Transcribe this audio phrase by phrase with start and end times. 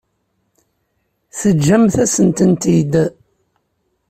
[1.39, 2.93] Teǧǧamt-asen-tent-id.